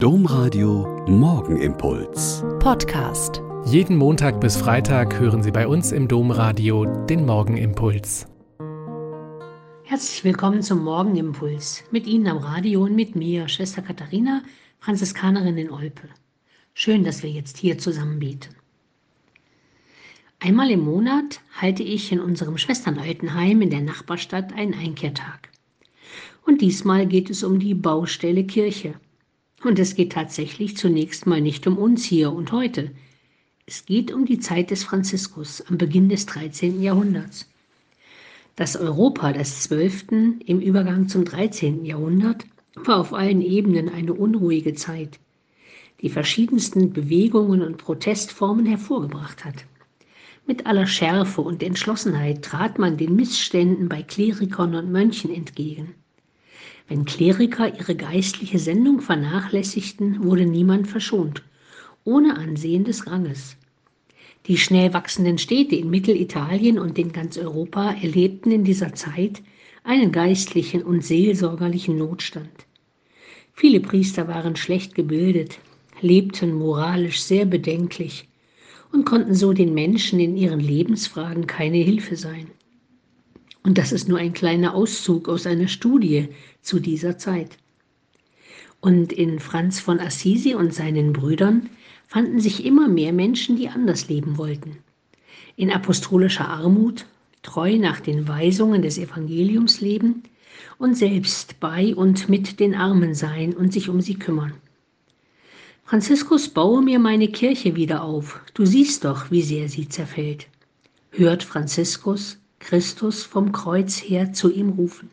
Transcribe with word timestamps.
Domradio 0.00 1.04
Morgenimpuls. 1.08 2.44
Podcast. 2.60 3.42
Jeden 3.64 3.96
Montag 3.96 4.40
bis 4.40 4.56
Freitag 4.56 5.18
hören 5.18 5.42
Sie 5.42 5.50
bei 5.50 5.66
uns 5.66 5.90
im 5.90 6.06
Domradio 6.06 6.84
den 7.06 7.26
Morgenimpuls. 7.26 8.28
Herzlich 9.82 10.22
willkommen 10.22 10.62
zum 10.62 10.84
Morgenimpuls. 10.84 11.82
Mit 11.90 12.06
Ihnen 12.06 12.28
am 12.28 12.38
Radio 12.38 12.84
und 12.84 12.94
mit 12.94 13.16
mir, 13.16 13.48
Schwester 13.48 13.82
Katharina, 13.82 14.44
Franziskanerin 14.78 15.58
in 15.58 15.72
Olpe. 15.72 16.08
Schön, 16.74 17.02
dass 17.02 17.24
wir 17.24 17.30
jetzt 17.30 17.56
hier 17.56 17.76
zusammen 17.78 18.20
beten. 18.20 18.54
Einmal 20.38 20.70
im 20.70 20.84
Monat 20.84 21.40
halte 21.60 21.82
ich 21.82 22.12
in 22.12 22.20
unserem 22.20 22.56
Schwesternaltenheim 22.56 23.62
in 23.62 23.70
der 23.70 23.80
Nachbarstadt 23.80 24.52
einen 24.52 24.74
Einkehrtag. 24.74 25.48
Und 26.46 26.60
diesmal 26.60 27.04
geht 27.08 27.30
es 27.30 27.42
um 27.42 27.58
die 27.58 27.74
Baustelle 27.74 28.44
Kirche. 28.44 28.94
Und 29.64 29.78
es 29.78 29.96
geht 29.96 30.12
tatsächlich 30.12 30.76
zunächst 30.76 31.26
mal 31.26 31.40
nicht 31.40 31.66
um 31.66 31.78
uns 31.78 32.04
hier 32.04 32.32
und 32.32 32.52
heute. 32.52 32.92
Es 33.66 33.84
geht 33.84 34.12
um 34.12 34.24
die 34.24 34.38
Zeit 34.38 34.70
des 34.70 34.84
Franziskus 34.84 35.62
am 35.68 35.78
Beginn 35.78 36.08
des 36.08 36.26
13. 36.26 36.80
Jahrhunderts. 36.80 37.48
Das 38.54 38.76
Europa 38.76 39.32
des 39.32 39.62
12. 39.64 40.38
im 40.46 40.60
Übergang 40.60 41.08
zum 41.08 41.24
13. 41.24 41.84
Jahrhundert 41.84 42.44
war 42.74 42.98
auf 42.98 43.12
allen 43.12 43.40
Ebenen 43.40 43.88
eine 43.88 44.14
unruhige 44.14 44.74
Zeit, 44.74 45.18
die 46.00 46.08
verschiedensten 46.08 46.92
Bewegungen 46.92 47.62
und 47.62 47.78
Protestformen 47.78 48.66
hervorgebracht 48.66 49.44
hat. 49.44 49.64
Mit 50.46 50.66
aller 50.66 50.86
Schärfe 50.86 51.40
und 51.40 51.62
Entschlossenheit 51.62 52.42
trat 52.42 52.78
man 52.78 52.96
den 52.96 53.16
Missständen 53.16 53.88
bei 53.88 54.02
Klerikern 54.02 54.74
und 54.74 54.90
Mönchen 54.90 55.34
entgegen. 55.34 55.94
Wenn 56.88 57.04
Kleriker 57.04 57.78
ihre 57.78 57.94
geistliche 57.94 58.58
Sendung 58.58 59.02
vernachlässigten, 59.02 60.24
wurde 60.24 60.46
niemand 60.46 60.88
verschont, 60.88 61.42
ohne 62.04 62.38
Ansehen 62.38 62.84
des 62.84 63.06
Ranges. 63.06 63.56
Die 64.46 64.56
schnell 64.56 64.94
wachsenden 64.94 65.36
Städte 65.36 65.76
in 65.76 65.90
Mittelitalien 65.90 66.78
und 66.78 66.98
in 66.98 67.12
ganz 67.12 67.36
Europa 67.36 67.92
erlebten 67.92 68.50
in 68.50 68.64
dieser 68.64 68.94
Zeit 68.94 69.42
einen 69.84 70.12
geistlichen 70.12 70.82
und 70.82 71.04
seelsorgerlichen 71.04 71.98
Notstand. 71.98 72.48
Viele 73.52 73.80
Priester 73.80 74.26
waren 74.26 74.56
schlecht 74.56 74.94
gebildet, 74.94 75.58
lebten 76.00 76.54
moralisch 76.54 77.20
sehr 77.20 77.44
bedenklich 77.44 78.28
und 78.92 79.04
konnten 79.04 79.34
so 79.34 79.52
den 79.52 79.74
Menschen 79.74 80.20
in 80.20 80.38
ihren 80.38 80.60
Lebensfragen 80.60 81.46
keine 81.46 81.76
Hilfe 81.76 82.16
sein. 82.16 82.46
Und 83.68 83.76
das 83.76 83.92
ist 83.92 84.08
nur 84.08 84.18
ein 84.18 84.32
kleiner 84.32 84.74
Auszug 84.74 85.28
aus 85.28 85.46
einer 85.46 85.68
Studie 85.68 86.28
zu 86.62 86.80
dieser 86.80 87.18
Zeit. 87.18 87.58
Und 88.80 89.12
in 89.12 89.40
Franz 89.40 89.78
von 89.78 90.00
Assisi 90.00 90.54
und 90.54 90.72
seinen 90.72 91.12
Brüdern 91.12 91.68
fanden 92.06 92.40
sich 92.40 92.64
immer 92.64 92.88
mehr 92.88 93.12
Menschen, 93.12 93.58
die 93.58 93.68
anders 93.68 94.08
leben 94.08 94.38
wollten. 94.38 94.78
In 95.56 95.70
apostolischer 95.70 96.48
Armut, 96.48 97.04
treu 97.42 97.76
nach 97.76 98.00
den 98.00 98.26
Weisungen 98.26 98.80
des 98.80 98.96
Evangeliums 98.96 99.82
leben 99.82 100.22
und 100.78 100.96
selbst 100.96 101.60
bei 101.60 101.94
und 101.94 102.30
mit 102.30 102.60
den 102.60 102.74
Armen 102.74 103.14
sein 103.14 103.52
und 103.52 103.74
sich 103.74 103.90
um 103.90 104.00
sie 104.00 104.14
kümmern. 104.14 104.54
Franziskus, 105.84 106.48
baue 106.48 106.80
mir 106.80 106.98
meine 106.98 107.28
Kirche 107.28 107.76
wieder 107.76 108.02
auf. 108.02 108.40
Du 108.54 108.64
siehst 108.64 109.04
doch, 109.04 109.30
wie 109.30 109.42
sehr 109.42 109.68
sie 109.68 109.90
zerfällt. 109.90 110.46
Hört 111.10 111.42
Franziskus, 111.42 112.37
Christus 112.58 113.24
vom 113.24 113.52
Kreuz 113.52 113.96
her 113.96 114.32
zu 114.32 114.52
ihm 114.52 114.70
rufen. 114.70 115.10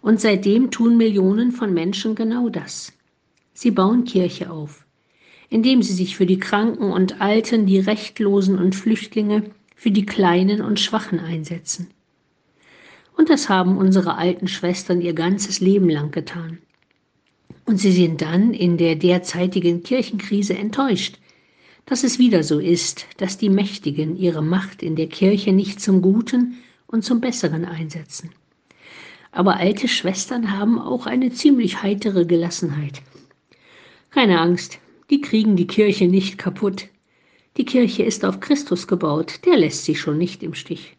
Und 0.00 0.20
seitdem 0.20 0.70
tun 0.70 0.96
Millionen 0.96 1.52
von 1.52 1.74
Menschen 1.74 2.14
genau 2.14 2.48
das. 2.48 2.92
Sie 3.52 3.70
bauen 3.70 4.04
Kirche 4.04 4.50
auf, 4.50 4.86
indem 5.50 5.82
sie 5.82 5.92
sich 5.92 6.16
für 6.16 6.26
die 6.26 6.38
Kranken 6.38 6.92
und 6.92 7.20
Alten, 7.20 7.66
die 7.66 7.80
Rechtlosen 7.80 8.58
und 8.58 8.74
Flüchtlinge, 8.74 9.50
für 9.74 9.90
die 9.90 10.06
Kleinen 10.06 10.60
und 10.60 10.80
Schwachen 10.80 11.20
einsetzen. 11.20 11.88
Und 13.16 13.30
das 13.30 13.48
haben 13.48 13.76
unsere 13.76 14.16
alten 14.16 14.46
Schwestern 14.46 15.00
ihr 15.00 15.12
ganzes 15.12 15.60
Leben 15.60 15.88
lang 15.88 16.10
getan. 16.12 16.58
Und 17.64 17.78
sie 17.78 17.92
sind 17.92 18.22
dann 18.22 18.54
in 18.54 18.76
der 18.76 18.94
derzeitigen 18.94 19.82
Kirchenkrise 19.82 20.56
enttäuscht, 20.56 21.18
dass 21.88 22.04
es 22.04 22.18
wieder 22.18 22.42
so 22.42 22.58
ist, 22.58 23.06
dass 23.16 23.38
die 23.38 23.48
Mächtigen 23.48 24.14
ihre 24.14 24.42
Macht 24.42 24.82
in 24.82 24.94
der 24.94 25.06
Kirche 25.06 25.52
nicht 25.52 25.80
zum 25.80 26.02
Guten 26.02 26.58
und 26.86 27.02
zum 27.02 27.22
Besseren 27.22 27.64
einsetzen. 27.64 28.30
Aber 29.32 29.56
alte 29.56 29.88
Schwestern 29.88 30.52
haben 30.52 30.78
auch 30.78 31.06
eine 31.06 31.32
ziemlich 31.32 31.82
heitere 31.82 32.26
Gelassenheit. 32.26 33.00
Keine 34.10 34.38
Angst, 34.38 34.78
die 35.08 35.22
kriegen 35.22 35.56
die 35.56 35.66
Kirche 35.66 36.08
nicht 36.08 36.36
kaputt. 36.36 36.88
Die 37.56 37.64
Kirche 37.64 38.02
ist 38.02 38.22
auf 38.22 38.40
Christus 38.40 38.86
gebaut, 38.86 39.40
der 39.46 39.56
lässt 39.56 39.84
sie 39.84 39.94
schon 39.94 40.18
nicht 40.18 40.42
im 40.42 40.52
Stich. 40.52 40.94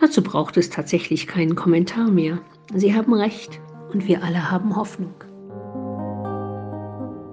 Dazu 0.00 0.22
braucht 0.22 0.56
es 0.56 0.70
tatsächlich 0.70 1.26
keinen 1.26 1.56
Kommentar 1.56 2.10
mehr. 2.10 2.40
Sie 2.74 2.94
haben 2.94 3.12
recht 3.12 3.60
und 3.92 4.08
wir 4.08 4.22
alle 4.22 4.50
haben 4.50 4.76
Hoffnung. 4.76 5.27